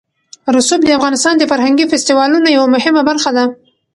رسوب 0.55 0.79
د 0.85 0.89
افغانستان 0.97 1.35
د 1.37 1.43
فرهنګي 1.51 1.85
فستیوالونو 1.91 2.47
یوه 2.57 2.67
مهمه 2.75 3.01
برخه 3.09 3.29
ده. 3.37 3.45